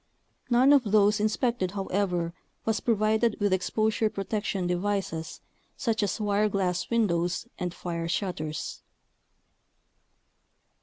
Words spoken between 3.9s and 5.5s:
protection devices